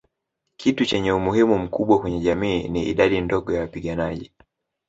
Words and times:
Kitu 0.57 0.85
chenye 0.85 1.11
umuhimu 1.11 1.57
mkubwa 1.59 1.99
kwenye 2.01 2.19
jamii 2.19 2.67
ni 2.67 2.83
idadi 2.87 3.21
ndogo 3.21 3.53
ya 3.53 3.61
wapiganaji 3.61 4.31